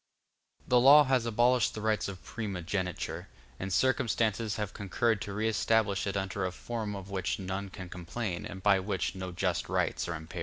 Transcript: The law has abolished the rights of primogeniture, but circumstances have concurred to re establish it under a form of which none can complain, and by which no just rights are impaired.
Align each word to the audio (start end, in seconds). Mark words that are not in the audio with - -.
The 0.67 0.79
law 0.79 1.03
has 1.03 1.27
abolished 1.27 1.75
the 1.75 1.81
rights 1.81 2.07
of 2.07 2.23
primogeniture, 2.25 3.27
but 3.59 3.71
circumstances 3.71 4.55
have 4.55 4.73
concurred 4.73 5.21
to 5.21 5.33
re 5.33 5.47
establish 5.47 6.07
it 6.07 6.17
under 6.17 6.43
a 6.43 6.51
form 6.51 6.95
of 6.95 7.11
which 7.11 7.37
none 7.37 7.69
can 7.69 7.87
complain, 7.87 8.43
and 8.47 8.63
by 8.63 8.79
which 8.79 9.13
no 9.13 9.31
just 9.31 9.69
rights 9.69 10.07
are 10.07 10.15
impaired. 10.15 10.39